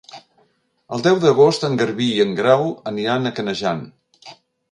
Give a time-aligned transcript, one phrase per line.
[0.95, 3.87] El deu d'agost en Garbí i en Grau aniran a Canejan.